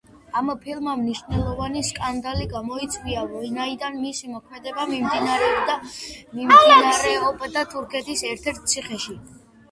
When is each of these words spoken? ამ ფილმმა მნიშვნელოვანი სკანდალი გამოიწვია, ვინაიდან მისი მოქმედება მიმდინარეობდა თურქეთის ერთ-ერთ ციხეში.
ამ 0.39 0.47
ფილმმა 0.61 0.93
მნიშვნელოვანი 0.99 1.81
სკანდალი 1.89 2.45
გამოიწვია, 2.53 3.25
ვინაიდან 3.33 3.99
მისი 4.05 4.29
მოქმედება 4.35 4.85
მიმდინარეობდა 4.93 7.63
თურქეთის 7.75 8.25
ერთ-ერთ 8.31 8.65
ციხეში. 8.73 9.15